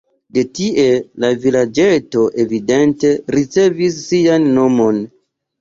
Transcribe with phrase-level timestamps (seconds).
[0.35, 0.85] De tie
[1.25, 5.07] la vilaĝeto evidente ricevis sian nomon.